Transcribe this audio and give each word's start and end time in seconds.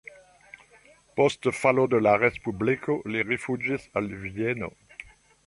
Post 1.19 1.49
falo 1.57 1.85
de 1.91 1.99
la 2.07 2.15
respubliko 2.23 2.97
li 3.13 3.23
rifuĝis 3.29 3.87
al 4.03 4.11
Vieno. 4.25 4.73